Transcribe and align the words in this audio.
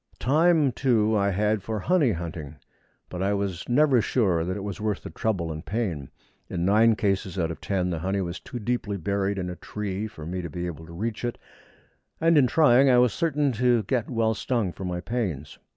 Time, 0.17 0.71
too, 0.71 1.15
I 1.15 1.29
had 1.29 1.61
for 1.61 1.79
honey 1.81 2.13
hunting, 2.13 2.55
but 3.07 3.21
I 3.21 3.35
was 3.35 3.69
never 3.69 4.01
sure 4.01 4.43
that 4.43 4.57
it 4.57 4.63
was 4.63 4.81
worth 4.81 5.03
the 5.03 5.11
trouble 5.11 5.51
and 5.51 5.63
pain. 5.63 6.09
In 6.49 6.65
nine 6.65 6.95
cases 6.95 7.37
out 7.37 7.51
of 7.51 7.61
ten 7.61 7.91
the 7.91 7.99
honey 7.99 8.19
was 8.21 8.39
too 8.39 8.57
deeply 8.57 8.97
buried 8.97 9.37
in 9.37 9.47
a 9.47 9.55
tree 9.55 10.07
for 10.07 10.25
me 10.25 10.41
to 10.41 10.49
be 10.49 10.65
able 10.65 10.87
to 10.87 10.91
reach 10.91 11.23
it, 11.23 11.37
and 12.19 12.35
in 12.35 12.47
trying 12.47 12.89
I 12.89 12.97
was 12.97 13.13
certain 13.13 13.51
to 13.51 13.83
get 13.83 14.09
well 14.09 14.33
stung 14.33 14.71
for 14.73 14.85
my 14.85 15.01
pains. 15.01 15.59